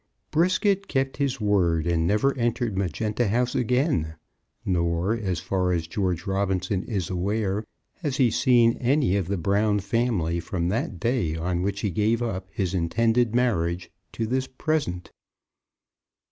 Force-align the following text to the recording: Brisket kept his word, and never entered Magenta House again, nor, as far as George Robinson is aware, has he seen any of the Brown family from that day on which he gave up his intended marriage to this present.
Brisket 0.31 0.87
kept 0.87 1.17
his 1.17 1.39
word, 1.39 1.85
and 1.85 2.07
never 2.07 2.35
entered 2.35 2.75
Magenta 2.75 3.27
House 3.27 3.53
again, 3.53 4.15
nor, 4.65 5.13
as 5.13 5.39
far 5.39 5.71
as 5.73 5.85
George 5.85 6.25
Robinson 6.25 6.81
is 6.85 7.11
aware, 7.11 7.63
has 7.97 8.17
he 8.17 8.31
seen 8.31 8.77
any 8.79 9.15
of 9.15 9.27
the 9.27 9.37
Brown 9.37 9.77
family 9.79 10.39
from 10.39 10.69
that 10.69 10.99
day 10.99 11.35
on 11.35 11.61
which 11.61 11.81
he 11.81 11.91
gave 11.91 12.23
up 12.23 12.49
his 12.51 12.73
intended 12.73 13.35
marriage 13.35 13.91
to 14.13 14.25
this 14.25 14.47
present. 14.47 15.11